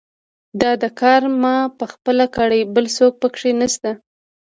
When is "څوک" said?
2.97-3.13